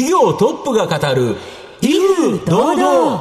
[0.00, 1.36] 企業トップが語る
[1.82, 3.20] 威風堂々。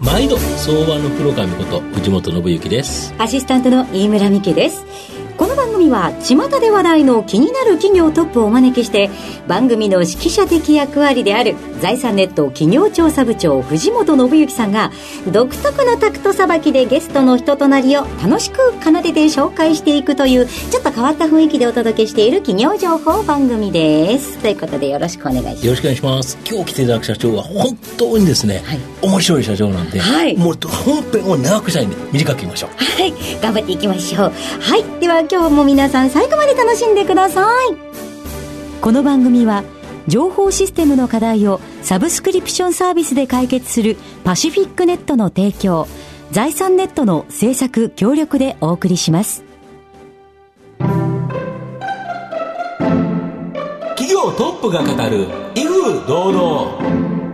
[0.00, 3.14] 毎度相場の黒髪こと藤本信之です。
[3.18, 4.82] アシスタントの飯村美希です。
[5.36, 9.10] この番組は巷で話題の気になる企業トップをお招きして
[9.46, 14.90] 番組の指揮者的役割である財産ネット企業調査部長藤本信之さんが
[15.30, 24.38] 独特のタクトさばきでゲストの人となりを楽しく奏でて紹介していくというちょっと変わった雰囲気でお届けしている企業情報番組です。
[24.38, 25.66] ということでよろしくお願いします。
[25.66, 26.38] よろしくお願いします。
[26.48, 32.70] 今日来ていただく社長は本当にですね、はい、面白い社長なんで、はい、もう本編を長くしたいんで短く言いましょう。
[32.78, 33.12] はい。
[33.42, 34.32] 頑張っていきましょう。
[34.60, 35.00] はい。
[35.00, 37.76] では今日も皆さん最後まで楽しんでください。
[38.80, 39.64] この番組は
[40.06, 45.88] 情報システムの課題をサブスクリプションサービスで解決するパシフィックネットの提供
[46.30, 49.42] 財産ネットの制作協力でお送りします。
[53.96, 57.24] 企業トップが語る威風堂々。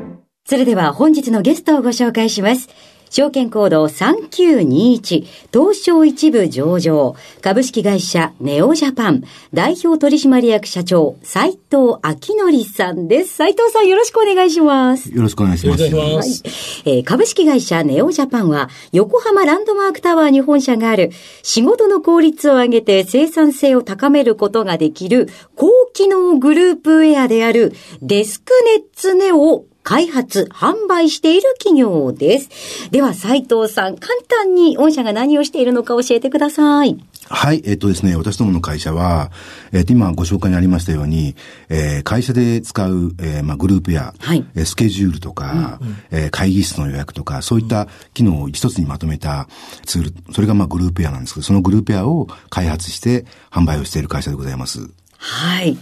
[0.46, 2.70] それでは本日のゲストをご紹介します
[3.10, 13.34] 証券コード3921東証一部上場株式会社ネオジャパン代表取締役社長斉藤明則さんです。
[13.34, 15.12] 斉藤さんよろしくお願いします。
[15.12, 15.82] よろしくお願いします。
[15.82, 21.10] はい、えー、株式会社ネオジャパンは横浜ランドマークタワーに本社がある
[21.42, 27.72] 仕事の効率を上げて生産性を高めることができる高機能グループウェアである
[28.02, 32.90] デスクネッツネオ開発、販売している企業です。
[32.92, 36.96] では、斉藤さん、簡単に御社が何をしているのか教えてください。
[37.28, 39.32] はい、えっとですね、私どもの会社は、
[39.72, 41.34] えっと、今ご紹介にありましたように、
[41.70, 49.48] えー、会社で使う、えー、まあ、グループや、はい、スケジュールとか、うんうん、えー、会議室の予約とか、そういった機能を一つにまとめた
[49.86, 54.99] ツール、それがまあ、グループ屋なんですけど、そのグループ屋を開発して販売をしている会社でございます。
[55.22, 55.76] はい。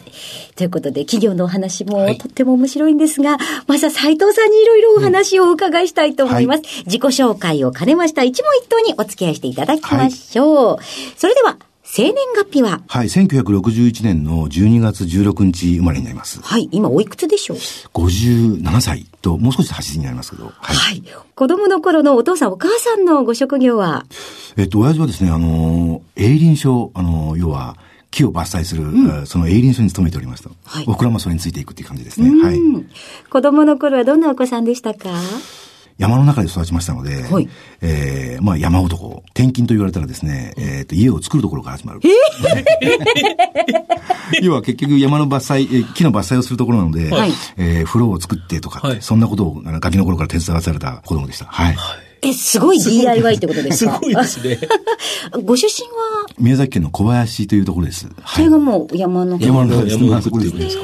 [0.57, 6.59] ということで、企業のお話もとっても面白いんですが、はい、まずは斉藤さんにいろいろお話をお伺いしたいと思います。
[6.59, 10.77] うんはい、自己紹介を兼ねました一問一答にお付き合いしていただきましょう。
[10.77, 10.85] はい、
[11.17, 12.83] それでは、生年月日は？
[12.89, 16.41] はい、1961年の12月16日生まれになります。
[16.43, 20.47] はい、今おいくつでしょう ?57 歳と、もう少しで80になりますけど。
[20.47, 20.77] はい。
[20.77, 21.03] はい、
[21.35, 24.05] 子供の頃のお父さんお母さんのご職業は？
[24.57, 27.77] えっと、親父はですね、あの、営林書、あの、要は、
[28.11, 30.51] 木を伐採する、うん、その営林署に勤めておりました。
[30.65, 32.31] はい、僕らもそれについていくっていう感じですね。
[32.43, 32.59] はい。
[33.31, 35.09] 子供の頃はどんなお子さんでしたか？
[35.99, 37.49] 山の中で育ちましたので、はい、
[37.83, 42.01] えー、まあ山男、転勤と言われたらですね、えっ、ー、と、家を作るところから始まる。
[44.41, 51.47] 要は結局山の伐採、木の伐採をするところなので、はい、えー、風呂を作ってとか、はい、そんなことをガキの頃から手伝わされた子供でした。
[51.47, 51.75] はい。
[51.75, 53.95] はいえ、すごい DIY ってことですか？
[53.95, 54.59] すごいですね。
[55.45, 56.27] ご出身は？
[56.39, 58.09] 宮崎県の小林というところです。
[58.35, 60.83] それがもう山の山の山のところですか？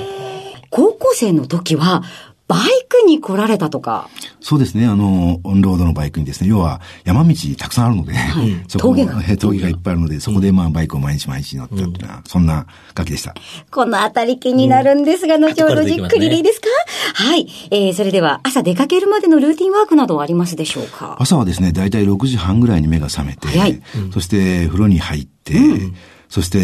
[0.71, 2.03] 高校生の時は、
[2.49, 4.09] バイクに来られたとか。
[4.41, 4.87] そうですね。
[4.87, 9.23] あの、オンロードのバイクにですね、要は山道たくさんあるので、はい、 峠が。
[9.39, 13.35] 峠がいっぱいあるので、そこでまあバイクを毎日毎日乗ったっていうのは、そんな楽器でした。
[13.71, 16.69] このあたり気になるんですが、後ほどじっくりでいいですか、
[17.15, 17.47] はい。
[17.71, 21.17] えー、それでは朝出かけるまでのルーティンワークなどはありますでしょうか？
[21.19, 23.81] 朝はですね、だいたい6時半ぐらいに目が覚めて、はい、
[24.13, 25.95] そして風呂に入って、うん
[26.29, 26.59] そして、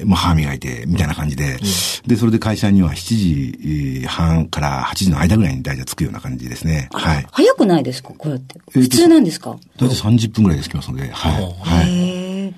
[0.00, 1.58] えー、まあ、歯磨いて、みたいな感じで、うん、
[2.06, 6.88] で、それで会社には7時半から8時の間ぐらいに大体着くような感じですね。
[6.92, 7.26] はい。
[7.32, 8.10] 早くないですか？
[8.10, 8.60] こうやって。
[8.70, 9.56] 普通なんですか？
[9.78, 11.42] 大体30分ぐらいで着きますので、はい。
[11.60, 12.54] はい。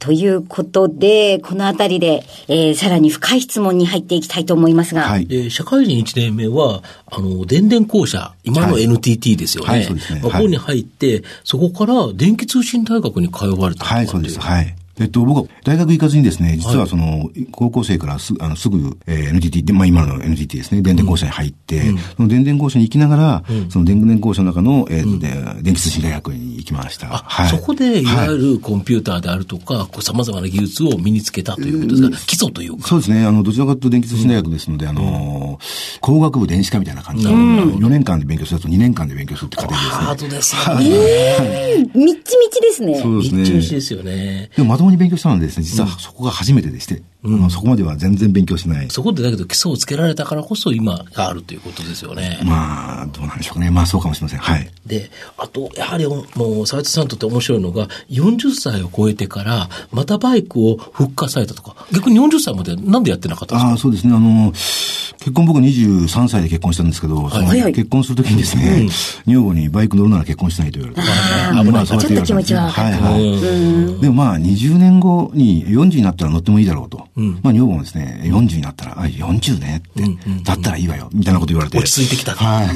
[0.00, 5.02] ということで、このあたりで、えー、さらに深い質問に入っていきたいと思いますが。
[5.02, 5.26] はい。
[5.30, 9.68] えー、社会人1年目は、あの、電電公社、今の NTT ですよね。
[9.68, 10.20] はい、はい、そうですね。
[10.22, 14.40] ここに入って、そこから電気通信大学に通われたはい、そうです。
[14.40, 14.74] はい。
[15.00, 27.06] えっと、僕は大学行かずにですね、実はその、高校生からすあのすぐ、えー、NTT で、まあ今の NTT ですね、電電公社に入って、うん、その電電公社に行きながら、うん、その電電公社の中の、えーうん、電気通信大学に行きました。
[27.06, 32.86] はい、そこで、いわゆるコンピューターであるとか、さまざまな技術を身につけたということですか、基礎というか。
[32.86, 35.58] そうですね、あの、どちらかというと電気通信大学ですので、あの、
[36.02, 39.90] 工学部電子科みたいな感じで、うん、4年間で勉強すると2年間で勉強するって過程ですね。
[39.90, 40.60] ハードですね。
[40.90, 43.00] えー、みっちみちですね。
[43.00, 43.40] そうですね。
[43.40, 44.50] みっちみちですよね。
[44.54, 48.88] でもまともに勉強したのでですね、実はそこが初めてでして、うん、そこまでは全然勉強しない。
[48.90, 52.40] そこでだけど基礎をつけられたからこそ今があるということですよね。
[52.44, 53.70] まあ、どうなんでしょうね。
[53.70, 54.38] まあそうかもしれません。
[54.38, 54.70] はい。
[54.86, 63.72] で、あと、やはりもう、斉藤さんにとって面白いのが、40歳を超えてから、またバイクを復活されたとか、逆に40歳までなんでやってなかったんですか？
[63.74, 64.14] あそうですね。
[64.14, 68.88] あの、結婚僕23歳で結婚したんですけど、はい、結婚するときにですね、
[69.26, 71.02] うん、女房にバイク乗るなら結婚しないと言われて。
[71.02, 72.70] ああ、まあ、ちょっと気持ちは。
[72.70, 74.00] はいはい。
[74.00, 77.06] でもまあ、20年後に40になったら乗ってもいいだろうと。
[77.16, 80.02] うん、まあ、女房もですね、40になったら、あ、40ねって、
[80.44, 81.78] だったらいいわよ、みたいなこと言われて。
[81.78, 82.34] 落ち着いてきた。
[82.34, 82.68] はい。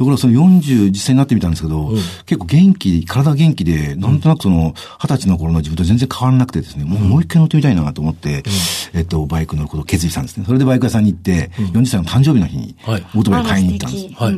[0.00, 8.42] ところがその40実際になってみたんですけど、うん、結構元気、体元気で、なんとなくその、二十歳の頃の自分と全然変わらなくてですね、もうもう一回乗ってみたいなと思って、
[8.94, 10.44] うん、えっと、バイク乗ることを決意したんですね。
[10.46, 14.14] それでバイク屋さんに行って、うん、40歳の誕生日の日に、オートバイ買いに行ったんです。
[14.14, 14.34] はい。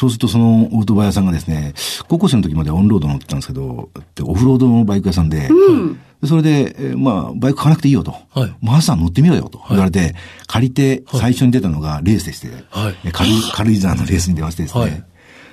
[0.00, 1.74] そうするとそのオートバイ屋さんがですね、
[2.08, 3.90] 高校生の時までオンロード乗ってたんですけど、
[4.22, 8.12] オフロードのバイク屋さんで、うんそれで、えー、まあ、バイク買わなくていいよと。
[8.12, 8.54] はい。
[8.60, 10.14] マさん乗ってみようよと言われて、はい、
[10.46, 15.04] 借りて最初に出たのがレースでして、はい、軽井沢のレースに出ましてですね、はい。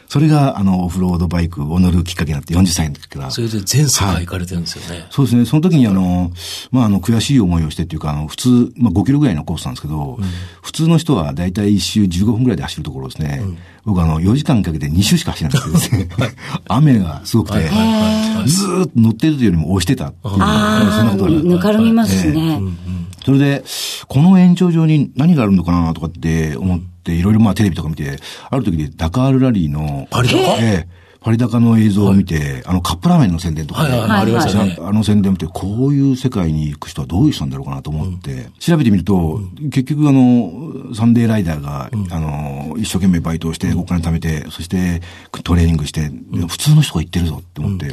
[0.08, 3.32] それが、あの、オフロードバイクを乗るきっかけになって、40歳の時から。
[3.32, 5.02] それで全世界行かれてるんですよね。
[5.02, 5.46] はい、そうですね。
[5.46, 6.32] その時に、あの、
[6.72, 10.24] まあ、あの、悔しい思いをしてっていうか、あの、普通、まあ、5キロぐらいのコースなんですけど、うん、
[10.62, 13.40] 普通の人はだいたい1周15分ぐらいで走るところですね。
[13.42, 16.10] うん、僕、あの、4時間かけて2周しか走らなくてですね、
[16.70, 17.70] 雨がすごくて、
[18.46, 20.08] ずーっと乗ってるというよりも押してた。
[20.08, 22.62] っていう、あそんなことがぬかるみますね。
[23.26, 23.64] それで、
[24.08, 28.18] この延長上に何があるのかなとかって思って、いろいろまあテレビとか見て、
[28.50, 34.78] ある時でダカールラリーの、パリダカええパリ高の映像を見て、はい、あの、カップラーメンの宣伝とか、ね、ありましたね。
[34.80, 45.02] あの宣伝を見て、こういう世界に行く人はどういう人なんだろうかなと思って、うん、調べてみると、うん、結局あの、サンデーライダーが、うん、あの、一生懸命バイトをして、お金貯めて、そして
[45.44, 46.10] トレーニングして、
[46.48, 47.88] 普通の人が行ってるぞって思って、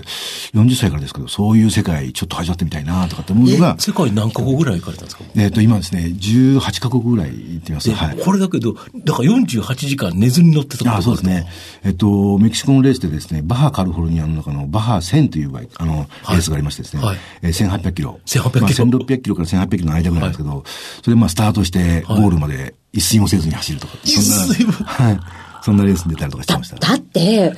[0.52, 3.74] 40歳からですけど、そういう世界ちょっと味わってみたいなとかって思うのが。
[3.80, 5.24] 世界何カ国ぐらい行かれたんですか？
[5.34, 7.90] えっ、と、今ですね、18カ国ぐらい行ってます。
[7.90, 8.16] はい。
[8.16, 11.48] これだけど、だから48時間寝ずに乗ってたあそうですね。
[11.82, 18.20] えっと、メキシコのレースでですね、バハカルフォルニアの中のバハ1000というバイあの、レースがありましてですね、はい、えー、1800キロ。
[18.26, 18.60] 1800キロ。
[18.60, 20.62] まあ、1600キロから1800キロの間ぐらいなんですけど、はい、
[21.02, 23.94] それまあスタートしてゴールまで一睡もせずに走るとか。
[24.04, 25.20] 一睡もはい。
[25.64, 26.76] そんなレースに出たりとかしてました？
[26.76, 27.52] だって、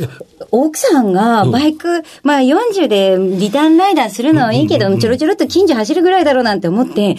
[0.52, 7.16] 奥さんがバイク、まあ40でリターンライダーするのはいいけど、ちょろちょろっと近所走るぐらいだろうなんて思って、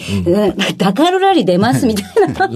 [0.78, 2.48] ダカールラリー出ますみたいな。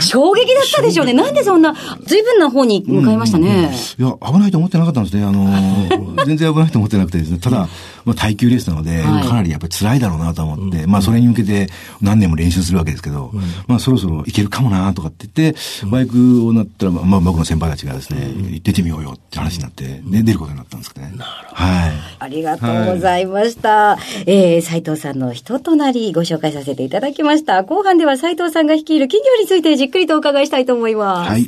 [0.00, 1.12] 衝撃だったでしょうね。
[1.12, 3.70] なんでそんな、随分な方に向かいましたね。
[3.98, 5.22] いや、危ないと思ってなかったんですね。
[5.24, 5.46] あの、
[6.26, 7.38] 全然危ないと思ってなくてですね。
[7.38, 7.68] ただ、
[8.08, 11.68] まあ耐久レースなので、かなりやっぱり辛いだろうなと思って、まあそれに向けて
[12.00, 13.30] 何年も練習するわけですけど、
[13.66, 21.12] まあそろそろいけるかもなとかって言って、バイクをなったら、まあ僕の先輩たちがですね、出てみようよって話になって、ね、出ることになったんですかね。
[21.16, 21.62] なるほど。
[21.62, 21.92] はい。
[22.20, 23.96] ありがとうございました。
[23.96, 27.62] はい、えー、斉藤さんの人となりご紹介させていただきました。
[27.62, 31.30] 後半では斉藤さんが率いる企業についてじっくりとお伺いしたいと思います。
[31.30, 31.44] はい。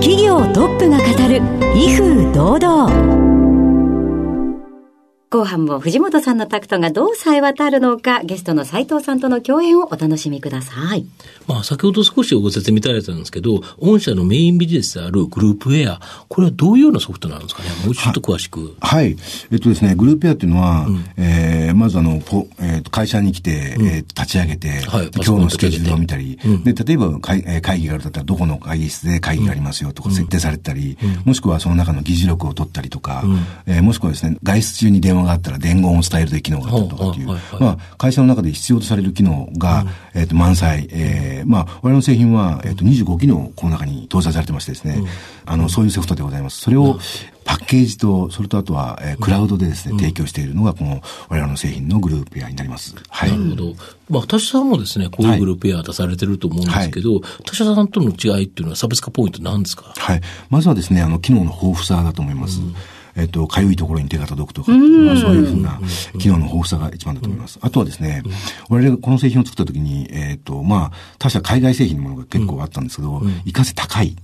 [0.00, 1.40] 企業トップが語る、
[1.76, 3.19] 威風堂々。
[5.32, 11.06] 後半も藤本さんのタクトがどう冴え渡るのか、ゲストの斉藤さんとの共演をお楽しみください。
[11.46, 17.68] まあ、先ほど少しご説明いただいたんですけど、御社のメインビジネスであるグループウェア、これはどういうようなソフトなんですかね？
[17.84, 18.74] もうちょっと詳しく。
[18.80, 19.16] は、はい。
[19.52, 33.38] えっとですね、グループウェアっていうのは、うん、えー、まずあの、えー、会社に来て、うん、えー、立ち上げて、はい、今日のスケジュールを見たり、うん、で、例えば会,、えー、会議があるだったら、どこの会議室で会議がありますよとか設定されたり、もしくはその中の議事録を取ったりとか、うん、
[33.72, 39.84] えー、もしくはですね、外出中に電話があったら伝言を伝えるという機能があったりとかっていう、まあ、会社の中で必要とされる機能が、
[40.14, 45.02] えっ、と、満載、えー、まあ、我々の製品は、えっ、と、25機能この中に搭載されてましてですね、
[45.46, 46.60] あの、そういうソフトでございます。
[46.60, 46.98] それを、
[47.44, 52.94] パッケージと、それとあとは、えー、クラウドでですね、提供しているのが、この、我々の製品のグループウェアになります。
[53.08, 53.30] はい。
[53.30, 53.74] なるほど。
[54.08, 59.92] まあ、他社さんもですね、こういうグループウェア出されてると思うんですけど、はい、他社さんとの違いっていうのは差別化ポイントなんですか？
[59.96, 60.20] はい。
[60.48, 62.60] まずはですね、あの、機能の豊富さだと思います。
[62.60, 62.74] うん
[63.16, 65.80] えっと、かゆいところに手が届くとか、まあ、そういうふうな
[66.18, 67.58] 機能の豊富さが一番だと思います。
[67.62, 68.22] あとはですね、
[68.68, 74.16] 我々がこの製品を作った時に、えっと、まあ、他社海外製品のものが結構あったんですけど、いかせ高い。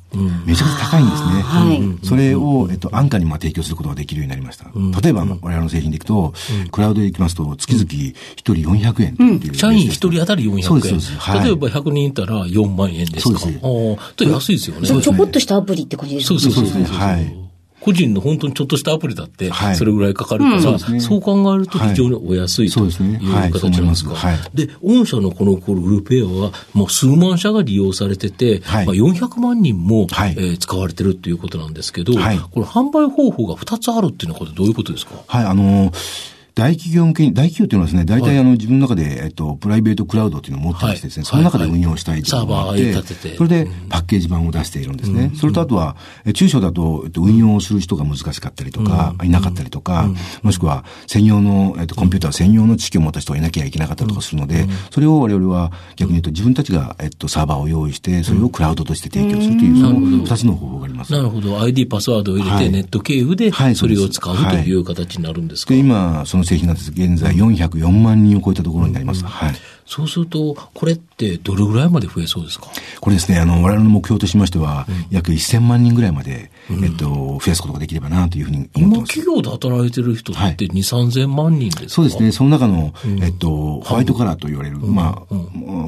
[0.47, 1.29] めちゃくちゃ高いんですね。
[1.43, 4.67] はい、それを、えっと、安価にまあ提供することができるようになりました。
[5.03, 6.33] 例えば、我々の製品でいくと、
[6.71, 10.63] クラウドでいきますと、月々1人400円っていう、社員1人当たり400円。
[10.63, 13.39] そうです、はい、例えば100人いたら4万円ですか。
[13.39, 14.17] そうです。
[14.17, 15.03] と安いですよね。
[15.03, 16.41] ちょこっとしたアプリって感じですね。
[16.41, 16.83] そうそうそう。
[16.83, 17.46] はい。
[17.87, 24.15] 個人の本当にちょっとしたアプリだって、それぐらいかかるから、はいそう考えると非常にお安いという形なんですか。
[24.53, 35.15] で、御社のこのグループエアは、もう数万社が利用されてて、まあ、400万人も、はい、えー、使われてるっていうことなんですけど、この販売方法が2つあるっていうのはこれどういうことですか？
[35.29, 42.95] はい、あのー大企業向けに、大企業っていうのはですね、大体あの、自分の中で、えっと、プライベートクラウドっていうのを持ってましてですね、その中で運用したいというのがあって、
[43.37, 45.33] それでパッケージ版を出しているんですね。
[45.35, 45.97] それとあとは、
[46.33, 50.09] 中小だと、えっと、運用する人が難しかったりとか、いなかったりとか、
[50.43, 61.13] もしくは専用の、えっと、コンピューター専用の知識を持った人がいなきゃいけなかったりとかするので、それを我々は逆に言うと自分たちが、えっと、サーバーを用意して、それをクラウドとして提供するという、その二つの方法があります。
[61.13, 61.61] なるほど。
[61.61, 69.25] ID パスワードを入れて、ネット経由で、それを使うという形になるんですか、今、その製品が現在404万人を超えたところになります。
[69.25, 69.55] はい。
[69.89, 72.67] そうすると、これってどれぐらいまで増えそうですか？
[73.01, 79.19] これですね、あの、我々の目標としましては、うん、約1000万人ぐらいまで、うん、えっと、増やすことができればなというふうに思ってます。
[79.21, 80.59] 今、企業で働いてる人って2、はい、
[81.07, 81.89] 3000万人ですか？
[81.91, 83.49] そうですね、その中の、うん、えっと、
[83.81, 85.35] ホワイトカラーと言われる、まあ、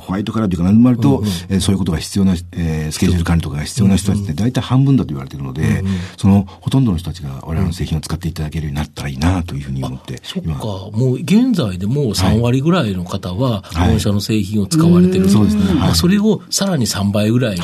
[0.00, 5.82] ホワイトカラーというか、何まると、えー、そういうことが必要な、えー、スケジュール管理とかが必要な人たちって大体半分だと言われているので、
[6.16, 10.20] そのほとんどの人たちが我々の製品を使っていただけるようになったらいいなというふうに思って。
[10.22, 15.28] そっか、もう現在でも3割ぐらいの方は、本社の製品を使われてる。
[15.95, 17.61] それをさらに3倍ぐらいに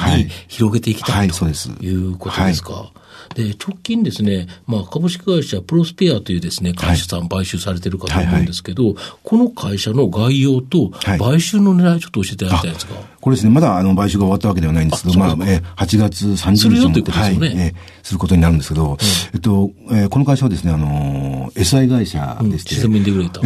[0.49, 2.91] 広げていきたい、ということですか？
[3.35, 12.95] で、直近ですね、まあ、株式会社プロスペアというですね、会社さん買収されてるかと思うんですけど、この会社の概要と、買収の狙いちょっと教えていただきたいんですか。
[13.25, 18.97] これですね、まだあの買収が終わったわけではないんですけど、まあ、え8月30日にするはい、えすることになるんですけど、うん、
[19.33, 22.97] えっと、えー、この会社はですね、あの、SI 会社でして、うん、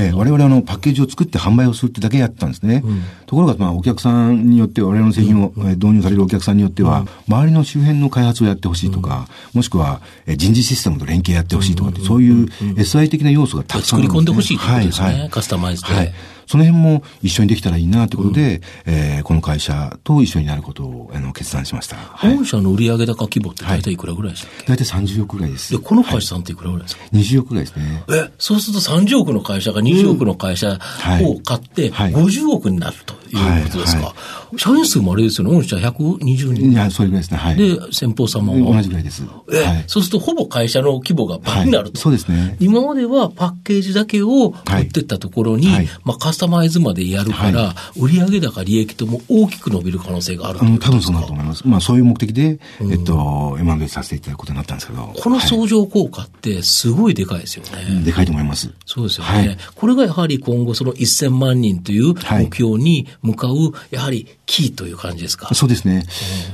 [0.01, 2.83] えー、我々あの、パッケージを作って販売をするってだけやったんですね。
[2.85, 12.47] うん、ところが、まあ、お客さんによっては、我々の製品を、うん、導入されるお客さんによっては、周りの周辺の開発をやってほしいとか、もしくは、え人事システムと連携やってほしいとかって、そういう
[12.77, 15.07] SI 的な要素がたくさんね、作り込んでほしいということですね。
[15.07, 15.93] はいはい、カスタマイズで。
[15.93, 16.15] はい
[16.49, 21.97] その辺も一緒にできたらいいなということで、うん、えー、この会社と一緒になることをあの決断しました。
[21.97, 25.73] 本社の売上高規模って大体いくらぐらいでしたっけ、大体30億ぐらいです。
[25.73, 28.05] で、この会社さんっていくらぐらいですか、はい、?20 億ぐらいですね。
[28.09, 30.79] え、そうすると30億の会社が20億の会社
[31.21, 33.99] を買って50億になるということですか？
[33.99, 36.71] はいはい社員数もあれですよね、御社120人。
[36.71, 37.37] いや、それぐらいですね。
[37.37, 37.57] はい。
[37.57, 38.77] で、先方様は。
[38.77, 39.23] 同じぐらいです。
[39.53, 42.57] え、はい、そうするとほぼ会社の規模が倍になると、はい、そうですね。
[42.61, 51.67] 今まではパッケージだけを持ってったところに、はい、まあカスタマイズまでやるから、売上高利益とも大きく伸びる可能性があると多分そうなると思います。
[51.67, 55.13] まあそういう目的で、えっと、M&A させていただくことになったんですけど。
[55.19, 58.03] この相乗効果ってすごいでかいですよね。
[58.05, 58.71] でかいと思います。
[58.87, 59.59] そうですよね。
[59.75, 65.55] これがやはり今後その1000万人という目標に向かう、やはりキーという感じですか？
[65.55, 66.05] そうですね。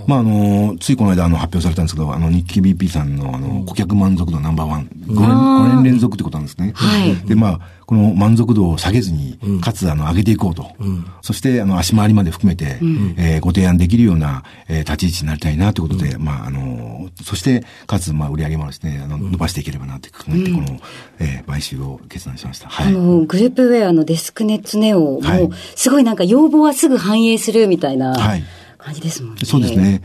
[0.07, 6.73] まあ、あの、ついこの間、あの、発表されたんですけど、あの、日記 BP さんの、あの、顧客満足度ナンバーワン、5年、5年連続ってことなんですね。
[6.75, 7.15] はい。
[7.27, 10.73] で、まあ、この満足度を下げずに、かつ、あの、上げていこうと。
[10.79, 20.81] うん、そして、あの、足回りまで含めて、うん、えー、ご提案できるような、えー、立ち位置になりたいなということで、うん、まあ、あの、そして、かつ、まあ、売り上げもですね、あの、伸ばしていければなと考えて、この、
[21.19, 22.69] えー、買収を決断しました。
[22.69, 22.89] はい。
[22.89, 28.15] あの、グループウェアのデスクネッツネオも、はい、すごいなんか要望はすぐ反映するみたいな。
[28.15, 28.45] はい。
[28.85, 29.41] 感じですもんね。
[29.45, 30.03] そうですね。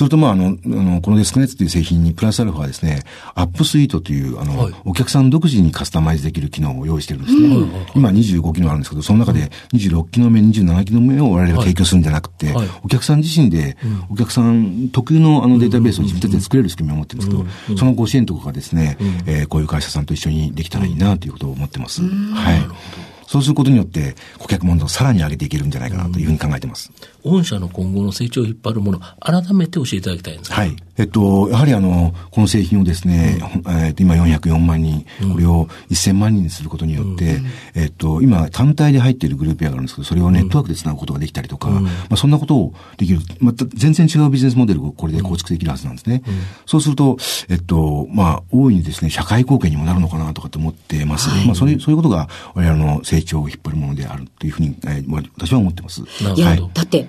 [0.00, 3.02] それとまあ、あの、あの、このデスクネットという製品にプラスアルファですね、
[3.34, 7.54] アップスイートという、あの、はい、お客さん独自にカスタマイズできる機能を用意してるんですね。
[7.54, 13.76] うん、今25機能あるんですけど、その中で26機能目、27機能目を我々が提供するんじゃなくて、はい、お客さん自身で、
[14.08, 17.30] お客さん特有のあのデータベースを自分たちで作れる仕組みを持ってるんです
[17.66, 22.00] けど、そのご支援とかがですね、えー、こういう会社さんと一緒にできたらいいなということを思ってます。
[22.00, 23.10] はい。
[23.30, 26.90] そうすることによって、顧客満足をさらに上げていけるんじゃないかなというふうに考えています。
[27.24, 30.52] 御社の今後の成長を引っ張るもの、改めて教えていただきたいんです。
[30.52, 30.76] はい。
[30.96, 46.22] えっと、やはりあの、この製品をですね、うん、えっと、今404万人、これを1000万人にすることによって、うん、えっと、今単体で入っているグループやがあるんですけど、それをネットワークで繋ぐことができたりとか、うん、まあそんなことをできる、また全然違うビジネスモデルをこれで構築できるはずなんですね。
[46.66, 47.16] そうすると、
[47.48, 51.30] えっと、まあ、大いにですね、社会貢献にもなるのかなとかって思ってます。
[51.30, 56.02] はい、まあ、そういう、そういうことが我々の成長を引っ張るものであるというふうに、えー、私は思ってます。
[56.02, 57.08] いや、はい、だって、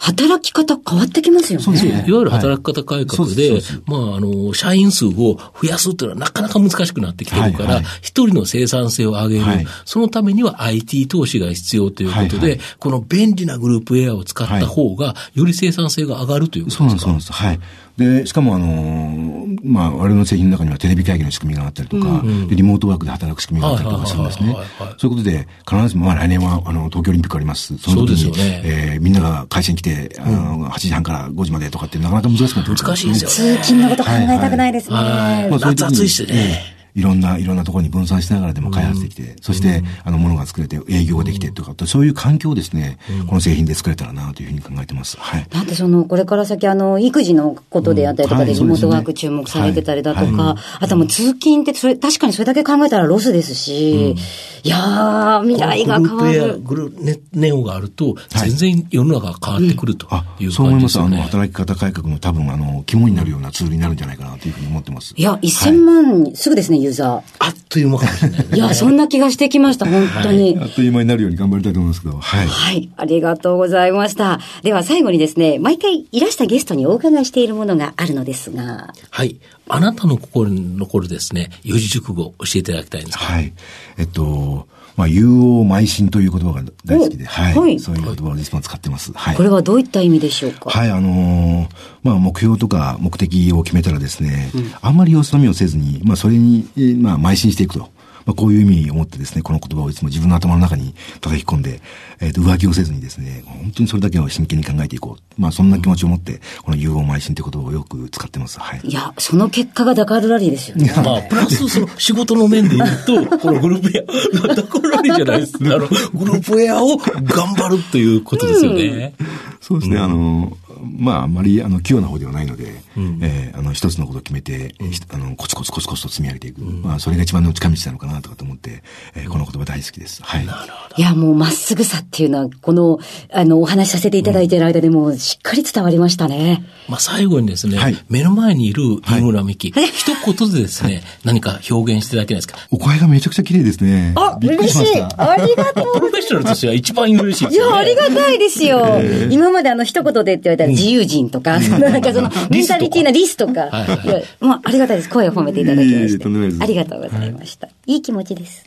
[0.00, 1.64] 働き方変わってきますよね。
[1.64, 2.04] そうですね。
[2.08, 17.32] いわゆる働き方改革で、はい、まあ、あの、社員数を増やすっていうのはなかなか難しくなってきてるから、一、はいはい、人の生産性を上げる、はい、そのためには IT 投資が必要ということで、はいはい、この便利なグループエアを使った方が、より生産性が上がるということですか、そうなんです、そうなんです。
[17.32, 17.60] はい。
[18.00, 24.56] で、しかもあの、まあ、我々の製品の中にはテレビ会議の仕組みがあったりとか、うんうん、でリモートワークで働く仕組みがあったりとかするんですね。
[24.96, 27.76] そういうことで、必ずしも、まあ来年はあの東京オリンピックあります。
[27.78, 33.58] その時に、ねえー、みんなが会社に来て、あの8時半から5時までとかってなかなか難しくなって難しいですよ、ね。
[33.58, 34.96] 通勤のこと考えたくないですね。
[34.96, 35.02] は
[35.46, 36.79] い、まあ、夏暑いしね。
[36.94, 45.16] いろんな、いろんなところに分散しながらでも開発できて、うん、そして、あの、ものが作れて、営業ができてとか、そういう環境をですね、うん、この製品で作れたらなというふうに考えてます。
[45.18, 45.46] はい。
[45.52, 54.16] なんでその、これから先、あの、育児のことであったりとかで、リモートワーク注目されてたりだとか、あともう通勤って、それ、確かにそれだけ考えたらロスですし、
[54.62, 56.60] いやー、未来が変わる。
[56.60, 60.52] グルネネオがあると、全然世の中が変わってくるという感じですよね。
[60.52, 61.00] そう思います。
[61.00, 65.14] あの、働き方改革の多分、あの、肝になるようなツールになるんじゃないかなというふうに思ってます。
[65.16, 67.22] いや、1000万、すぐですね、ユーザー。
[67.38, 68.46] あっという間かもしれない。
[68.52, 72.46] いや、そんな気がしてきました、本当に、あっという間になるように頑張りたいと思いますけど、はい。
[72.46, 74.40] はい、ありがとうございました。
[74.62, 78.92] では最後にですね、毎回いらしたゲストにお伺いしているものがあるのですが。
[79.10, 79.36] はい。
[79.68, 83.52] あなたの心に残るですね、四字熟語を教えていただきたいんですはい。
[83.98, 84.66] えっと、
[85.00, 87.80] まあ、有王邁進という言葉が大好きで、はい、はい。
[87.80, 89.12] そういう言葉をいつも使ってます。
[89.14, 89.36] はい。
[89.36, 90.68] これはどういった意味でしょうか？
[90.68, 91.68] はい、あのー、
[92.02, 97.88] まあ、目標とか目的を決めたらですね、うん、あんまり様子のみをせずに、まあ、それに、まあ、邁進していくと。
[98.26, 101.80] まあ、こういう意味を持ってですね、この言葉をいつも自分の頭の中に叩き込んで、
[102.20, 105.40] えっ、ー、と、浮気をせずにですね、本当にそれだけを真剣に考えていこう。
[105.40, 108.60] まあ、そんな気持ちを持って、この融合邁進という言葉をよく使ってます。
[108.60, 108.80] はい。
[108.82, 110.92] いや、その結果がダカールラリーですよね。
[110.96, 112.88] まあ、プラス、その、仕事の面で言う
[113.28, 114.04] と、このグループエ
[114.44, 115.56] ア、ダカールラリーじゃないです。
[115.60, 115.86] あの、グ
[116.26, 119.14] ループエアを頑張るということですよね。
[119.18, 119.26] うん、
[119.60, 126.62] そうですね、あの、まあ、あんまり、あの、器用な方ではないので、うん、えー、あの、一つのことを決めて、うん、あの、コツコツコツコツと積み上げていく。
[126.62, 128.82] うん、まあ、それが一番の近道なのかなとかと思って、
[129.14, 130.22] えー、この言葉大好きです。
[130.22, 130.46] はい。
[130.46, 130.96] なるほど。
[130.96, 132.98] いや、もう、まっすぐさっていうのは、この、
[133.32, 136.64] あの、お話しさせていただいている間でも、しっかり伝わりましたね。
[136.88, 142.56] まあ、最後にですね、はい、目の前にいる井村美希、はい、一言でですね、はい、何か表現していただけないですか？
[142.70, 144.12] お声がめちゃくちゃ綺麗ですね。
[144.16, 145.02] あ、嬉しい。
[145.16, 145.94] ありがとう。
[146.00, 148.80] プロフェッショナルとしては一番嬉しいですよ、ね、いや、ありがたいですよ。
[149.00, 153.66] えー、今まであの、一言でって言われたら自由人とか、なんかその、メンタリティなリスとか、
[154.04, 155.10] いや、もうありがたいです。
[155.10, 156.62] 声を褒めていただきまして。
[156.62, 157.68] ありがとうございました。
[157.86, 158.64] いい気持ちです。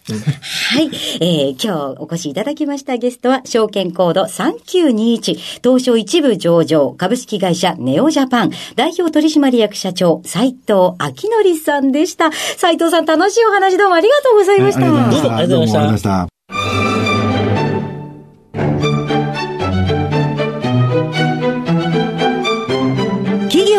[0.72, 0.89] はい。
[1.22, 12.31] えー、今日お越しいただきましたゲストは、証券コード3921、東証一部上場、株式会社ネオジャパン、代表取締役社長、斉藤明則さんでした。
[12.31, 14.81] 斉藤さん、楽しいお話どうもありがとうございました。
[14.81, 16.32] どうもありがとうございました。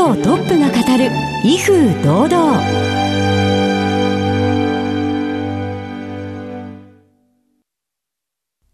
[0.05, 1.11] トップが語る
[1.45, 2.61] 威風堂々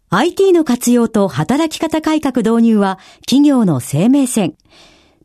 [0.09, 4.55] ？IT の活用と働き方改革導入は企業の生命線。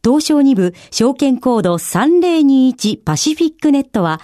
[0.05, 4.21] 東証2部証券コード3021パシフィックネットは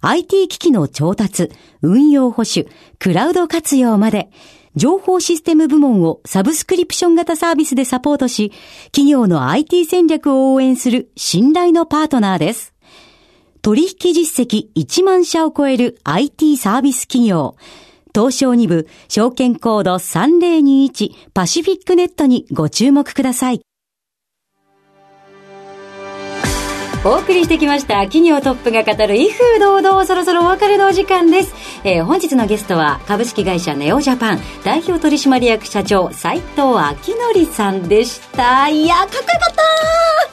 [0.00, 1.50] IT 機器の調達、
[1.82, 2.66] 運用保守、
[2.98, 4.30] クラウド活用まで
[4.76, 8.52] 情報システム部門をサブスクリプション型サービスでサポートし、
[8.92, 12.74] 企業の IT 戦略を応援する信頼のパートナーです。
[13.62, 17.56] 取引実績1万社を超える IT サービス企業。
[18.14, 23.62] 東証2部証券コード3021パシフィックネットにご注目ください。
[27.06, 36.96] お送りしてきました企業トップが語る威風堂々そろそろお別れのお時間です、えー、本日のゲストは株式会社ネオジャパン代表取締役社長斉藤明
[37.44, 38.68] 則さんでした。
[38.68, 39.24] いやかっこよか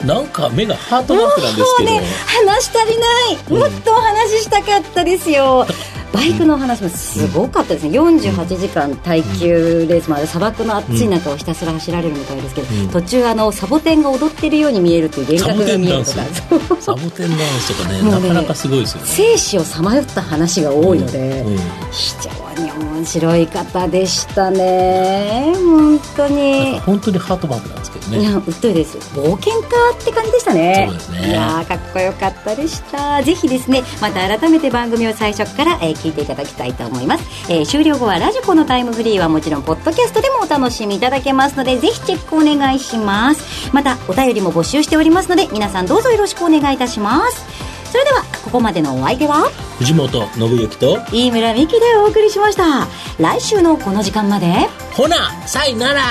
[0.00, 1.90] たなんか目がハートマークなんですけど。
[1.92, 3.70] ね話足りない。
[3.70, 5.66] もっとお話ししたかったですよ、
[6.14, 16.80] バイクの話もすごかったですね、48時間耐久レースまで砂漠の暑い中をひたすら走られるみたいですけど、途中あのサボテンが踊ってるように見えるっていう幻覚が見えるとか。
[16.80, 19.08] サボテンダンス とかねねなかなかすごいですよね。
[19.08, 21.44] 生死をさまよった話が多いので、
[21.90, 22.14] 非
[22.56, 25.52] 常に面白い方でしたね。
[25.56, 26.78] 本当に。
[26.80, 28.20] 本当にハートマークなんですけどね。
[28.20, 28.98] いやうっといです。
[29.14, 29.68] 冒険家
[30.00, 30.86] って感じでしたね。
[30.88, 31.28] そうですね。
[31.30, 33.22] いやかっこよかったでした。
[33.22, 43.70] ぜひですねまた改めて番組を最初から、えー、聞いていただきたいと思います、えー、終了後はラジコのタイムフリーはもちろんポッドキャストでもお楽しみいただけますのでぜひチェックお願いします。
[43.72, 47.44] またお便りも募集しておりますので皆さんどうぞよろしくお願いいたします。
[47.90, 52.86] それではここまでのお相手は藤本信之と飯村美希でお送りしました。
[53.18, 54.52] 来週のこの時間まで
[54.92, 56.02] ほなさいなら。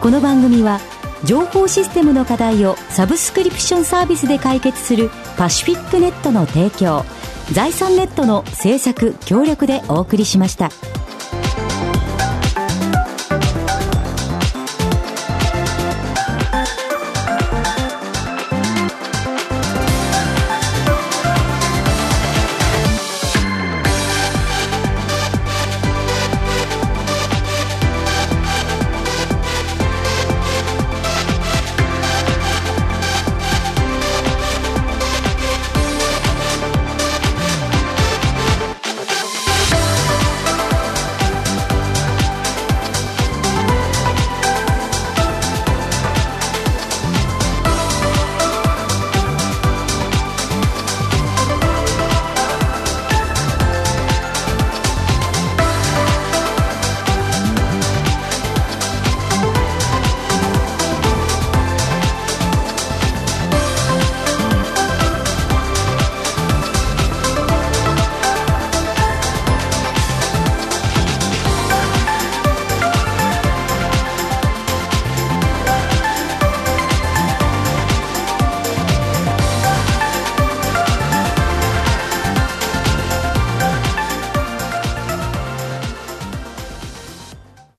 [0.00, 0.80] この番組は
[1.24, 7.04] 情報システムの課題をサブスクリプションサービスで解決するパシフィックネットの提供
[7.52, 10.70] 財産ネットの制作協力でお送りしました。